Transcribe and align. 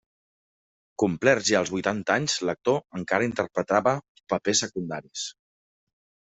Complerts 1.03 1.47
ja 1.53 1.59
els 1.65 1.71
vuitanta 1.75 2.15
anys, 2.21 2.39
l'actor 2.49 2.81
encara 3.03 3.29
interpretava 3.33 3.95
papers 4.35 4.67
secundaris. 4.67 5.31